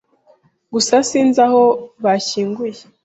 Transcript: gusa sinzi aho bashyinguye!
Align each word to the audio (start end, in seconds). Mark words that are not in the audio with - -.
gusa 0.73 0.95
sinzi 1.09 1.39
aho 1.47 1.63
bashyinguye! 2.03 2.79